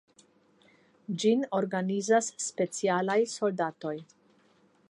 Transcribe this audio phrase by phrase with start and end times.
[1.23, 3.97] Ĝin organizas specialaj soldatoj.